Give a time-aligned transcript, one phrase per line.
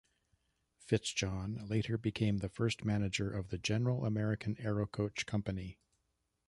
[0.89, 5.77] FitzJohn later became the first manager of the General American Aerocoach Company.